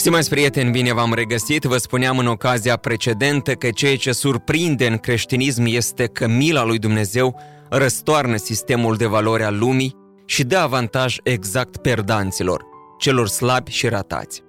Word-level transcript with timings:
Stimați 0.00 0.28
prieteni, 0.28 0.70
bine 0.70 0.92
v-am 0.92 1.14
regăsit. 1.14 1.64
Vă 1.64 1.76
spuneam 1.76 2.18
în 2.18 2.26
ocazia 2.26 2.76
precedentă 2.76 3.54
că 3.54 3.70
ceea 3.70 3.96
ce 3.96 4.12
surprinde 4.12 4.86
în 4.86 4.96
creștinism 4.96 5.62
este 5.66 6.06
că 6.06 6.26
mila 6.26 6.64
lui 6.64 6.78
Dumnezeu 6.78 7.40
răstoarnă 7.68 8.36
sistemul 8.36 8.96
de 8.96 9.06
valori 9.06 9.42
al 9.42 9.58
lumii 9.58 9.96
și 10.24 10.44
dă 10.44 10.56
avantaj 10.56 11.16
exact 11.22 11.76
perdanților, 11.76 12.64
celor 12.98 13.28
slabi 13.28 13.70
și 13.70 13.88
ratați. 13.88 14.42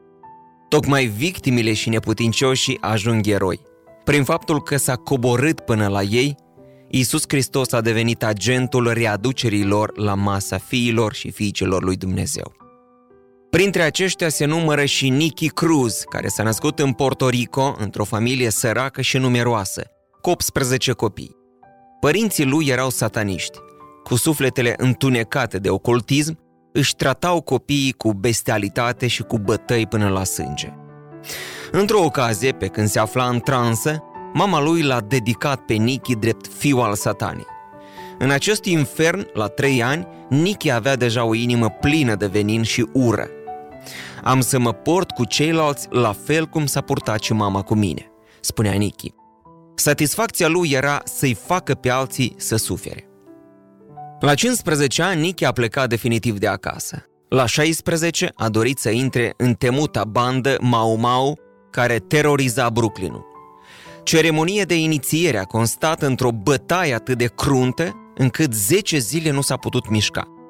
Tocmai 0.70 1.06
victimile 1.06 1.74
și 1.74 1.90
neputincioșii 1.90 2.78
ajung 2.82 3.28
eroi. 3.28 3.60
Prin 4.04 4.24
faptul 4.24 4.62
că 4.62 4.78
s-a 4.78 4.96
coborât 4.96 5.60
până 5.60 5.88
la 5.88 6.02
ei, 6.02 6.36
Iisus 6.90 7.24
Hristos 7.28 7.72
a 7.72 7.82
devenit 7.82 8.24
agentul 8.24 8.92
readucerii 8.94 9.66
lor 9.66 9.98
la 9.98 10.14
masa 10.14 10.58
fiilor 10.58 11.14
și 11.14 11.32
fiicelor 11.32 11.84
lui 11.84 11.96
Dumnezeu. 11.96 12.61
Printre 13.52 13.82
aceștia 13.82 14.30
se 14.30 14.46
numără 14.46 14.86
și 14.86 15.10
Nicky 15.10 15.50
Cruz, 15.50 16.04
care 16.10 16.28
s-a 16.28 16.44
născut 16.44 16.80
în 16.80 16.92
Porto 16.92 17.30
Rico, 17.30 17.76
într-o 17.80 18.04
familie 18.04 18.50
săracă 18.50 19.02
și 19.02 19.18
numeroasă, 19.18 19.84
cu 20.22 20.30
18 20.30 20.92
copii. 20.92 21.36
Părinții 22.00 22.46
lui 22.46 22.68
erau 22.68 22.90
sataniști. 22.90 23.58
Cu 24.04 24.16
sufletele 24.16 24.74
întunecate 24.78 25.58
de 25.58 25.70
ocultism, 25.70 26.40
își 26.74 26.96
tratau 26.96 27.42
copiii 27.42 27.92
cu 27.92 28.14
bestialitate 28.14 29.08
și 29.08 29.22
cu 29.22 29.38
bătăi 29.38 29.88
până 29.88 30.10
la 30.10 30.24
sânge. 30.24 30.74
Într-o 31.72 32.04
ocazie, 32.04 32.52
pe 32.52 32.68
când 32.68 32.88
se 32.88 33.00
afla 33.00 33.28
în 33.28 33.40
transă, 33.40 34.04
mama 34.34 34.62
lui 34.62 34.82
l-a 34.82 35.02
dedicat 35.02 35.60
pe 35.60 35.74
Nicky 35.74 36.16
drept 36.16 36.48
fiu 36.58 36.78
al 36.78 36.96
satanei. 36.96 37.48
În 38.20 38.30
acest 38.30 38.66
infern, 38.66 39.28
la 39.34 39.48
trei 39.48 39.84
ani, 39.84 40.08
Nicky 40.30 40.70
avea 40.70 40.96
deja 40.96 41.24
o 41.24 41.34
inimă 41.34 41.70
plină 41.70 42.16
de 42.16 42.26
venin 42.26 42.64
și 42.64 42.90
ură. 42.94 43.30
Am 44.24 44.42
să 44.42 44.60
mă 44.60 44.72
port 44.72 45.12
cu 45.12 45.26
ceilalți 45.26 45.88
la 45.90 46.14
fel 46.14 46.46
cum 46.46 46.66
s-a 46.66 46.82
purtat 46.82 47.22
și 47.22 47.34
mama 47.34 47.62
cu 47.62 47.76
mine, 47.76 48.12
spunea 48.40 48.74
Nicky. 48.74 49.14
Satisfacția 49.76 50.48
lui 50.48 50.70
era 50.72 51.02
să-i 51.04 51.34
facă 51.34 51.74
pe 51.74 51.90
alții 51.90 52.36
să 52.38 52.56
sufere. 52.56 53.06
La 54.20 54.34
15 54.34 55.02
ani, 55.02 55.22
Nicky 55.22 55.46
a 55.46 55.52
plecat 55.52 55.90
definitiv 55.90 56.38
de 56.38 56.48
acasă. 56.48 57.06
La 57.30 57.46
16 57.46 58.32
a 58.36 58.50
dorit 58.50 58.78
să 58.78 58.90
intre 58.90 59.34
în 59.38 59.54
temuta 59.54 60.04
bandă 60.04 60.58
Mau 60.62 60.96
Mau, 60.96 61.40
care 61.72 62.00
teroriza 62.00 62.70
Brooklynul. 62.70 63.26
Ceremonie 64.04 64.64
de 64.64 64.76
inițiere 64.76 65.38
a 65.38 65.44
constat 65.44 66.02
într-o 66.02 66.32
bătaie 66.32 66.94
atât 66.94 67.18
de 67.18 67.26
cruntă 67.36 68.12
încât 68.16 68.54
10 68.54 68.98
zile 68.98 69.32
nu 69.32 69.42
s-a 69.42 69.58
putut 69.58 69.90
mișca 69.90 70.41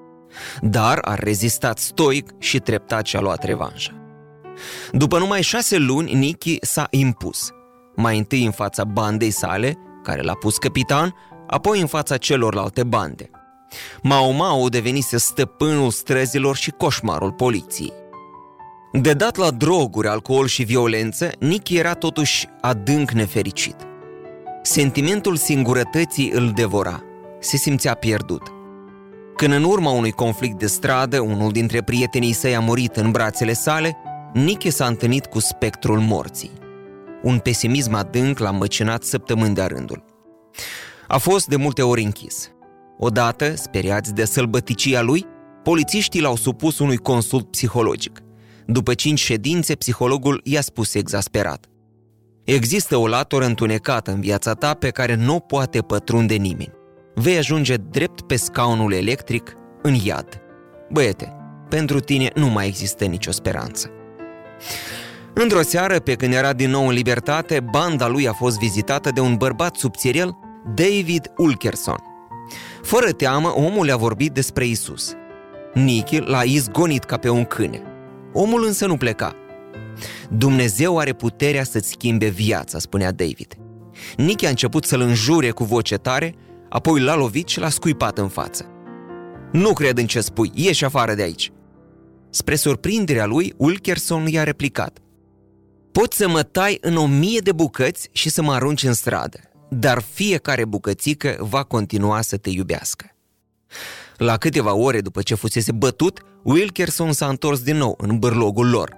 dar 0.62 1.00
a 1.02 1.16
rezistat 1.16 1.78
stoic 1.78 2.30
și 2.38 2.60
treptat 2.60 3.06
și-a 3.06 3.20
luat 3.20 3.44
revanșa. 3.44 3.96
După 4.92 5.18
numai 5.18 5.42
șase 5.42 5.78
luni, 5.78 6.14
Nicky 6.14 6.58
s-a 6.62 6.88
impus. 6.90 7.52
Mai 7.96 8.18
întâi 8.18 8.46
în 8.46 8.52
fața 8.52 8.84
bandei 8.84 9.32
sale, 9.32 9.78
care 10.04 10.22
l-a 10.22 10.34
pus 10.34 10.58
capitan, 10.58 11.16
apoi 11.48 11.80
în 11.80 11.88
fața 11.88 12.18
celorlalte 12.18 12.84
bande. 12.84 13.30
Mao 14.02 14.32
Mao 14.32 14.70
devenise 14.70 15.18
stăpânul 15.18 15.92
străzilor 15.92 16.56
și 16.56 16.72
coșmarul 16.72 17.32
poliției. 17.32 17.94
De 18.94 19.14
dat 19.14 19.36
la 19.36 19.52
droguri, 19.52 20.08
alcool 20.08 20.48
și 20.48 20.64
violență, 20.64 21.32
Nicky 21.40 21.78
era 21.78 21.94
totuși 21.94 22.48
adânc 22.62 23.12
nefericit. 23.12 23.76
Sentimentul 24.62 25.36
singurătății 25.36 26.32
îl 26.32 26.52
devora. 26.52 27.04
Se 27.40 27.58
simțea 27.58 27.94
pierdut– 27.94 28.52
când 29.42 29.54
în 29.54 29.64
urma 29.64 29.92
unui 29.92 30.12
conflict 30.12 30.60
de 30.60 30.68
stradă, 30.68 31.20
unul 31.20 31.52
dintre 31.52 31.82
prietenii 31.82 32.34
săi 32.34 32.56
a 32.56 32.60
murit 32.60 32.96
în 32.96 33.12
brațele 33.12 33.54
sale, 33.54 33.98
Nicky 34.34 34.70
s-a 34.70 34.86
întâlnit 34.86 35.26
cu 35.26 35.40
spectrul 35.40 36.00
morții. 36.00 36.52
Un 37.24 37.40
pesimism 37.40 37.94
adânc 37.94 38.40
l-a 38.40 38.52
măcinat 38.52 39.04
săptămâni 39.04 39.56
de 39.56 39.64
rândul. 39.64 40.04
A 41.08 41.18
fost 41.18 41.48
de 41.48 41.56
multe 41.56 41.82
ori 41.82 42.04
închis. 42.04 42.52
Odată, 42.98 43.56
speriați 43.56 44.14
de 44.14 44.26
sălbăticia 44.26 45.02
lui, 45.02 45.26
polițiștii 45.64 46.22
l-au 46.22 46.36
supus 46.36 46.80
unui 46.80 46.98
consult 46.98 47.52
psihologic. 47.52 48.20
După 48.66 48.94
cinci 48.94 49.20
ședințe, 49.20 49.76
psihologul 49.76 50.42
i-a 50.44 50.62
spus 50.62 50.94
exasperat. 50.94 51.66
Există 52.44 52.98
o 52.98 53.08
latură 53.08 53.46
întunecată 53.46 54.12
în 54.12 54.20
viața 54.20 54.54
ta 54.54 54.74
pe 54.74 54.90
care 54.90 55.16
nu 55.16 55.40
poate 55.40 55.82
pătrunde 55.82 56.36
nimeni 56.36 56.80
vei 57.14 57.38
ajunge 57.38 57.76
drept 57.76 58.22
pe 58.22 58.36
scaunul 58.36 58.94
electric 58.94 59.54
în 59.82 59.94
iad. 59.94 60.42
Băiete, 60.90 61.36
pentru 61.70 62.00
tine 62.00 62.30
nu 62.36 62.48
mai 62.48 62.68
există 62.68 63.06
nicio 63.06 63.32
speranță. 63.32 63.92
Într-o 65.34 65.62
seară, 65.62 66.00
pe 66.00 66.16
când 66.16 66.34
era 66.34 66.54
din 66.54 66.70
nou 66.70 66.88
în 66.88 66.94
libertate, 66.94 67.60
banda 67.60 68.08
lui 68.08 68.28
a 68.28 68.34
fost 68.34 68.60
vizitată 68.60 69.10
de 69.14 69.20
un 69.20 69.36
bărbat 69.36 69.76
subțirel, 69.76 70.38
David 70.76 71.32
Ulkerson. 71.38 71.98
Fără 72.82 73.12
teamă, 73.12 73.54
omul 73.56 73.86
le-a 73.86 73.96
vorbit 73.96 74.32
despre 74.32 74.66
Isus. 74.66 75.14
Nicky 75.74 76.18
l-a 76.20 76.44
izgonit 76.44 77.04
ca 77.04 77.18
pe 77.18 77.30
un 77.30 77.46
câine. 77.46 77.82
Omul 78.34 78.66
însă 78.66 78.86
nu 78.86 78.98
pleca. 78.98 79.36
Dumnezeu 80.30 80.98
are 80.98 81.14
puterea 81.14 81.64
să-ți 81.64 81.90
schimbe 81.90 82.28
viața, 82.28 82.80
spunea 82.80 83.12
David. 83.12 83.56
Nicky 84.18 84.46
a 84.46 84.50
început 84.50 84.86
să-l 84.86 85.02
înjure 85.02 85.50
cu 85.50 85.64
voce 85.64 85.96
tare 85.96 86.36
apoi 86.72 87.02
l-a 87.02 87.16
lovit 87.16 87.48
și 87.48 87.60
l-a 87.60 87.70
scuipat 87.70 88.18
în 88.18 88.28
față. 88.28 88.66
Nu 89.52 89.74
cred 89.74 89.98
în 89.98 90.08
ce 90.08 90.22
spui, 90.22 90.52
ieși 90.54 90.86
afară 90.86 91.14
de 91.14 91.22
aici. 91.22 91.52
Spre 92.30 92.56
surprinderea 92.56 93.26
lui, 93.26 93.54
Ulkerson 93.58 94.28
i-a 94.28 94.44
replicat. 94.44 95.00
Poți 95.92 96.18
să 96.18 96.28
mă 96.28 96.44
tai 96.44 96.78
în 96.82 96.96
o 96.96 97.06
mie 97.06 97.40
de 97.40 97.52
bucăți 97.52 98.10
și 98.12 98.30
să 98.30 98.42
mă 98.42 98.54
arunci 98.54 98.84
în 98.84 98.94
stradă, 98.94 99.40
dar 99.70 100.02
fiecare 100.02 100.66
bucățică 100.66 101.36
va 101.40 101.64
continua 101.64 102.22
să 102.22 102.38
te 102.38 102.50
iubească. 102.50 103.06
La 104.18 104.38
câteva 104.38 104.74
ore 104.74 105.02
după 105.02 105.22
ce 105.22 105.36
fusese 105.36 105.72
bătut, 105.72 106.22
Wilkerson 106.44 107.12
s-a 107.12 107.28
întors 107.28 107.60
din 107.60 107.78
nou 107.78 107.98
în 107.98 108.20
bârlogul 108.20 108.70
lor. 108.70 108.96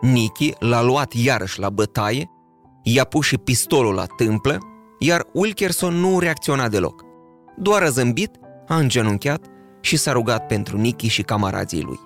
Nicky 0.00 0.52
l-a 0.58 0.82
luat 0.82 1.12
iarăși 1.12 1.60
la 1.60 1.70
bătaie, 1.70 2.30
i-a 2.82 3.04
pus 3.04 3.26
și 3.26 3.36
pistolul 3.36 3.94
la 3.94 4.06
tâmplă, 4.16 4.58
iar 4.98 5.26
Wilkerson 5.32 5.94
nu 5.94 6.18
reacționa 6.18 6.68
deloc. 6.68 7.03
Doar 7.56 7.82
a 7.82 7.88
zâmbit, 7.88 8.30
a 8.66 8.76
îngenunchiat 8.76 9.44
și 9.80 9.96
s-a 9.96 10.12
rugat 10.12 10.46
pentru 10.46 10.76
Nicky 10.76 11.08
și 11.08 11.22
camarazii 11.22 11.82
lui. 11.82 11.98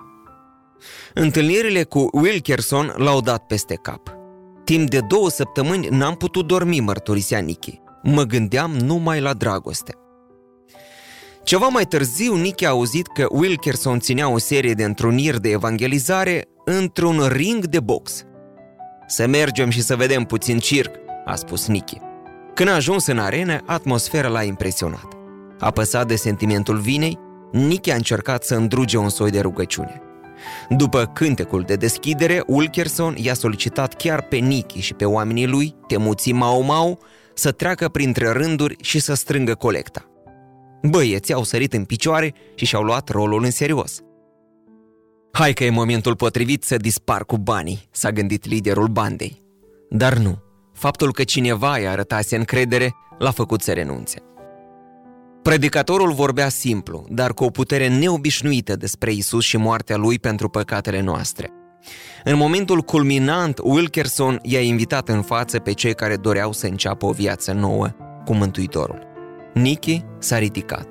Întâlnirile 1.14 1.82
cu 1.82 2.08
Wilkerson 2.12 2.94
l-au 2.96 3.20
dat 3.20 3.46
peste 3.46 3.74
cap. 3.74 4.16
Timp 4.64 4.90
de 4.90 5.00
două 5.00 5.30
săptămâni 5.30 5.88
n-am 5.90 6.14
putut 6.14 6.46
dormi, 6.46 6.80
mărturisea 6.80 7.38
Nicky. 7.38 7.80
Mă 8.02 8.22
gândeam 8.22 8.70
numai 8.70 9.20
la 9.20 9.32
dragoste. 9.32 9.94
Ceva 11.42 11.66
mai 11.66 11.84
târziu, 11.84 12.34
Nicky 12.34 12.64
a 12.64 12.68
auzit 12.68 13.06
că 13.06 13.26
Wilkerson 13.30 13.98
ținea 13.98 14.28
o 14.28 14.38
serie 14.38 14.72
de 14.72 14.84
întruniri 14.84 15.40
de 15.40 15.50
evangelizare 15.50 16.48
într-un 16.64 17.26
ring 17.26 17.66
de 17.66 17.80
box. 17.80 18.24
Să 19.06 19.26
mergem 19.26 19.70
și 19.70 19.82
să 19.82 19.96
vedem 19.96 20.24
puțin 20.24 20.58
circ, 20.58 20.94
a 21.24 21.34
spus 21.34 21.66
Nicky. 21.66 21.98
Când 22.54 22.68
a 22.68 22.74
ajuns 22.74 23.06
în 23.06 23.18
arenă, 23.18 23.60
atmosfera 23.66 24.28
l-a 24.28 24.42
impresionat. 24.42 25.17
Apăsat 25.58 26.06
de 26.06 26.16
sentimentul 26.16 26.78
vinei, 26.78 27.18
Nicky 27.52 27.90
a 27.90 27.94
încercat 27.94 28.44
să 28.44 28.54
îndruge 28.54 28.96
un 28.96 29.08
soi 29.08 29.30
de 29.30 29.40
rugăciune. 29.40 30.02
După 30.68 31.10
cântecul 31.14 31.62
de 31.62 31.74
deschidere, 31.74 32.42
Ulkerson 32.46 33.14
i-a 33.16 33.34
solicitat 33.34 33.94
chiar 33.94 34.22
pe 34.22 34.36
Nicky 34.36 34.80
și 34.80 34.94
pe 34.94 35.04
oamenii 35.04 35.46
lui, 35.46 35.74
temuții 35.86 36.32
Mau 36.32 36.62
Mau, 36.62 36.98
să 37.34 37.50
treacă 37.50 37.88
printre 37.88 38.28
rânduri 38.28 38.76
și 38.80 39.00
să 39.00 39.14
strângă 39.14 39.54
colecta. 39.54 40.04
Băieții 40.82 41.34
au 41.34 41.42
sărit 41.42 41.72
în 41.72 41.84
picioare 41.84 42.34
și 42.54 42.64
și-au 42.64 42.82
luat 42.82 43.08
rolul 43.08 43.44
în 43.44 43.50
serios. 43.50 44.00
Hai 45.32 45.52
că 45.52 45.64
e 45.64 45.70
momentul 45.70 46.16
potrivit 46.16 46.62
să 46.64 46.76
dispar 46.76 47.24
cu 47.24 47.36
banii, 47.36 47.88
s-a 47.90 48.10
gândit 48.10 48.46
liderul 48.46 48.86
bandei. 48.86 49.42
Dar 49.90 50.16
nu, 50.16 50.38
faptul 50.72 51.12
că 51.12 51.24
cineva 51.24 51.78
i-a 51.78 51.90
arătase 51.90 52.36
încredere 52.36 52.94
l-a 53.18 53.30
făcut 53.30 53.62
să 53.62 53.72
renunțe. 53.72 54.22
Predicatorul 55.48 56.12
vorbea 56.12 56.48
simplu, 56.48 57.04
dar 57.08 57.32
cu 57.34 57.44
o 57.44 57.50
putere 57.50 57.88
neobișnuită 57.88 58.76
despre 58.76 59.12
Isus 59.12 59.44
și 59.44 59.56
moartea 59.56 59.96
lui 59.96 60.18
pentru 60.18 60.48
păcatele 60.48 61.00
noastre. 61.00 61.50
În 62.24 62.36
momentul 62.36 62.80
culminant, 62.80 63.58
Wilkerson 63.62 64.38
i-a 64.42 64.60
invitat 64.60 65.08
în 65.08 65.22
față 65.22 65.58
pe 65.58 65.72
cei 65.72 65.94
care 65.94 66.16
doreau 66.16 66.52
să 66.52 66.66
înceapă 66.66 67.06
o 67.06 67.10
viață 67.10 67.52
nouă 67.52 67.88
cu 68.24 68.34
Mântuitorul. 68.34 69.06
Nicky 69.54 70.04
s-a 70.18 70.38
ridicat. 70.38 70.86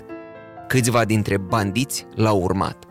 Câțiva 0.67 1.05
dintre 1.05 1.37
bandiți 1.37 2.05
l-au 2.15 2.41
urmat. 2.41 2.83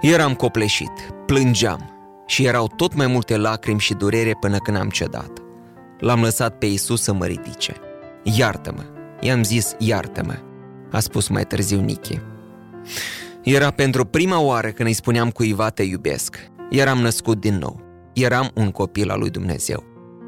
Eram 0.00 0.34
copleșit, 0.34 0.92
plângeam 1.26 1.90
și 2.26 2.44
erau 2.44 2.72
tot 2.76 2.94
mai 2.94 3.06
multe 3.06 3.36
lacrimi 3.36 3.80
și 3.80 3.94
durere 3.94 4.36
până 4.40 4.58
când 4.58 4.76
am 4.76 4.88
cedat. 4.88 5.30
L-am 5.98 6.20
lăsat 6.20 6.58
pe 6.58 6.66
Isus 6.66 7.02
să 7.02 7.12
mă 7.12 7.26
ridice. 7.26 7.74
Iartă-mă, 8.22 8.82
i-am 9.20 9.44
zis 9.44 9.74
iartă-mă, 9.78 10.34
a 10.90 11.00
spus 11.00 11.28
mai 11.28 11.44
târziu 11.44 11.80
Nicky. 11.80 12.20
Era 13.42 13.70
pentru 13.70 14.04
prima 14.04 14.40
oară 14.40 14.70
când 14.70 14.88
îi 14.88 14.94
spuneam 14.94 15.30
cuiva 15.30 15.70
te 15.70 15.82
iubesc. 15.82 16.36
Eram 16.70 16.98
născut 16.98 17.40
din 17.40 17.58
nou. 17.58 17.80
Eram 18.14 18.50
un 18.54 18.70
copil 18.70 19.10
al 19.10 19.18
lui 19.18 19.30
Dumnezeu. 19.30 19.84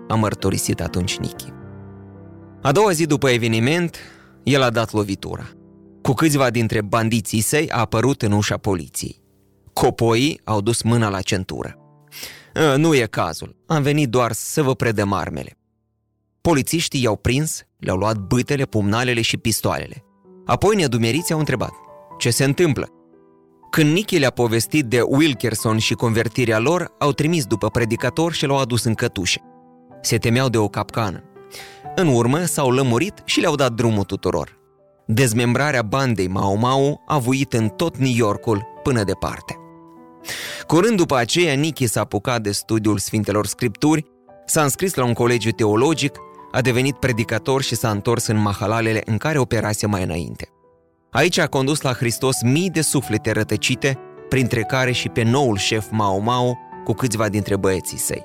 A 0.08 0.14
mărturisit 0.14 0.80
atunci 0.80 1.16
Nicky. 1.16 1.52
A 2.62 2.72
doua 2.72 2.90
zi 2.90 3.06
după 3.06 3.28
eveniment, 3.28 3.96
el 4.42 4.62
a 4.62 4.70
dat 4.70 4.92
lovitura. 4.92 5.48
Cu 6.02 6.12
câțiva 6.12 6.50
dintre 6.50 6.80
bandiții 6.80 7.40
săi 7.40 7.70
a 7.70 7.78
apărut 7.78 8.22
în 8.22 8.32
ușa 8.32 8.56
poliției. 8.56 9.22
Copoii 9.72 10.40
au 10.44 10.60
dus 10.60 10.82
mâna 10.82 11.08
la 11.08 11.20
centură. 11.20 11.76
Ă, 12.56 12.76
nu 12.76 12.94
e 12.94 13.06
cazul, 13.10 13.56
am 13.66 13.82
venit 13.82 14.08
doar 14.08 14.32
să 14.32 14.62
vă 14.62 14.74
predăm 14.74 15.12
armele. 15.12 15.58
Polițiștii 16.40 17.02
i-au 17.02 17.16
prins, 17.16 17.62
le-au 17.76 17.96
luat 17.96 18.16
bâtele, 18.16 18.64
pumnalele 18.64 19.20
și 19.20 19.36
pistoalele. 19.36 20.04
Apoi 20.48 20.76
nedumeriți 20.76 21.32
au 21.32 21.38
întrebat, 21.38 21.72
ce 22.18 22.30
se 22.30 22.44
întâmplă? 22.44 22.88
Când 23.70 23.92
Nicky 23.92 24.18
le-a 24.18 24.30
povestit 24.30 24.84
de 24.84 25.00
Wilkerson 25.00 25.78
și 25.78 25.94
convertirea 25.94 26.58
lor, 26.58 26.94
au 26.98 27.12
trimis 27.12 27.44
după 27.44 27.68
predicator 27.68 28.32
și 28.32 28.46
l-au 28.46 28.58
adus 28.58 28.84
în 28.84 28.94
cătușe. 28.94 29.40
Se 30.02 30.18
temeau 30.18 30.48
de 30.48 30.58
o 30.58 30.68
capcană. 30.68 31.22
În 31.94 32.06
urmă 32.06 32.44
s-au 32.44 32.70
lămurit 32.70 33.22
și 33.24 33.40
le-au 33.40 33.54
dat 33.54 33.72
drumul 33.72 34.04
tuturor. 34.04 34.58
Dezmembrarea 35.06 35.82
bandei 35.82 36.28
Mau 36.28 36.56
Mau 36.56 37.02
a 37.06 37.18
vuit 37.18 37.52
în 37.52 37.68
tot 37.68 37.96
New 37.96 38.14
Yorkul 38.14 38.66
până 38.82 39.04
departe. 39.04 39.56
Curând 40.66 40.96
după 40.96 41.16
aceea, 41.16 41.54
Nicky 41.54 41.86
s-a 41.86 42.00
apucat 42.00 42.42
de 42.42 42.50
studiul 42.52 42.98
Sfintelor 42.98 43.46
Scripturi, 43.46 44.04
s-a 44.46 44.62
înscris 44.62 44.94
la 44.94 45.04
un 45.04 45.12
colegiu 45.12 45.50
teologic, 45.50 46.18
a 46.52 46.60
devenit 46.60 46.96
predicator 46.96 47.62
și 47.62 47.74
s-a 47.74 47.90
întors 47.90 48.26
în 48.26 48.36
mahalalele 48.36 49.02
în 49.04 49.16
care 49.16 49.38
operase 49.38 49.86
mai 49.86 50.02
înainte. 50.02 50.48
Aici 51.10 51.38
a 51.38 51.46
condus 51.46 51.80
la 51.80 51.92
Hristos 51.92 52.42
mii 52.42 52.70
de 52.70 52.80
suflete 52.80 53.30
rătăcite, 53.30 53.98
printre 54.28 54.62
care 54.62 54.92
și 54.92 55.08
pe 55.08 55.22
noul 55.22 55.56
șef 55.56 55.86
Mao 55.90 56.18
Mao 56.18 56.58
cu 56.84 56.92
câțiva 56.92 57.28
dintre 57.28 57.56
băieții 57.56 57.98
săi. 57.98 58.24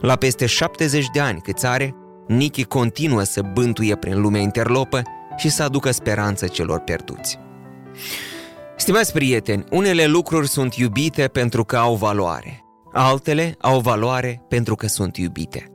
La 0.00 0.16
peste 0.16 0.46
70 0.46 1.06
de 1.12 1.20
ani 1.20 1.40
câți 1.40 1.66
are, 1.66 1.94
Nicky 2.26 2.64
continuă 2.64 3.22
să 3.22 3.42
bântuie 3.52 3.96
prin 3.96 4.20
lumea 4.20 4.40
interlopă 4.40 5.02
și 5.36 5.48
să 5.48 5.62
aducă 5.62 5.90
speranță 5.90 6.46
celor 6.46 6.78
pierduți. 6.78 7.38
Stimați 8.76 9.12
prieteni, 9.12 9.64
unele 9.70 10.06
lucruri 10.06 10.48
sunt 10.48 10.74
iubite 10.74 11.28
pentru 11.28 11.64
că 11.64 11.76
au 11.76 11.94
valoare, 11.94 12.64
altele 12.92 13.54
au 13.60 13.80
valoare 13.80 14.42
pentru 14.48 14.74
că 14.74 14.86
sunt 14.86 15.16
iubite. 15.16 15.73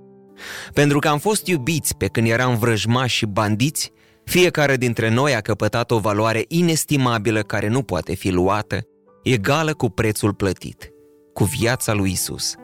Pentru 0.73 0.99
că 0.99 1.07
am 1.07 1.17
fost 1.17 1.47
iubiți 1.47 1.97
pe 1.97 2.07
când 2.07 2.27
eram 2.27 2.57
vrăjmași 2.57 3.15
și 3.15 3.25
bandiți, 3.25 3.91
fiecare 4.23 4.77
dintre 4.77 5.09
noi 5.09 5.35
a 5.35 5.41
căpătat 5.41 5.91
o 5.91 5.99
valoare 5.99 6.45
inestimabilă 6.47 7.41
care 7.41 7.67
nu 7.67 7.81
poate 7.81 8.15
fi 8.15 8.29
luată, 8.29 8.79
egală 9.23 9.73
cu 9.73 9.89
prețul 9.89 10.33
plătit, 10.33 10.89
cu 11.33 11.43
viața 11.43 11.93
lui 11.93 12.11
Isus. 12.11 12.55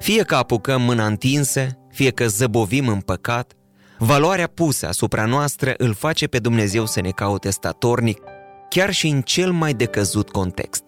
Fie 0.00 0.22
că 0.22 0.34
apucăm 0.34 0.82
mâna 0.82 1.06
întinsă, 1.06 1.66
fie 1.90 2.10
că 2.10 2.26
zăbovim 2.26 2.88
în 2.88 3.00
păcat, 3.00 3.52
valoarea 3.98 4.46
pusă 4.46 4.86
asupra 4.86 5.24
noastră 5.24 5.74
îl 5.76 5.94
face 5.94 6.26
pe 6.26 6.38
Dumnezeu 6.38 6.86
să 6.86 7.00
ne 7.00 7.10
caute 7.10 7.50
statornic, 7.50 8.18
chiar 8.68 8.92
și 8.92 9.08
în 9.08 9.20
cel 9.20 9.52
mai 9.52 9.74
decăzut 9.74 10.30
context. 10.30 10.82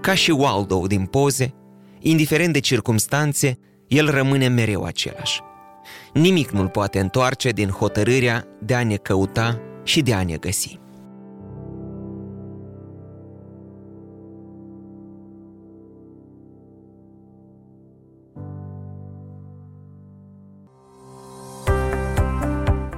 Ca 0.00 0.14
și 0.14 0.30
Waldo 0.30 0.86
din 0.86 1.06
poze, 1.06 1.54
indiferent 2.00 2.52
de 2.52 2.58
circumstanțe, 2.58 3.58
el 3.86 4.10
rămâne 4.10 4.48
mereu 4.48 4.82
același. 4.84 5.40
Nimic 6.12 6.50
nu-l 6.50 6.68
poate 6.68 6.98
întoarce 6.98 7.50
din 7.50 7.68
hotărârea 7.68 8.46
de 8.60 8.74
a 8.74 8.84
ne 8.84 8.96
căuta 8.96 9.60
și 9.82 10.02
de 10.02 10.14
a 10.14 10.22
ne 10.22 10.36
găsi. 10.36 10.82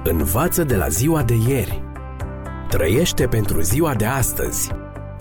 Învață 0.03 0.63
de 0.63 0.75
la 0.75 0.87
ziua 0.87 1.23
de 1.23 1.33
ieri. 1.47 1.83
Trăiește 2.69 3.27
pentru 3.27 3.61
ziua 3.61 3.95
de 3.95 4.05
astăzi. 4.05 4.71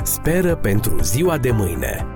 Speră 0.03 0.57
pentru 0.57 1.03
ziua 1.03 1.39
de 1.39 1.51
mâine. 1.51 2.16